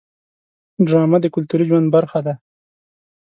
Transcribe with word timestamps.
ډرامه 0.85 1.17
د 1.21 1.25
کلتوري 1.35 1.65
ژوند 1.69 1.87
برخه 1.95 2.19
ده 2.25 2.33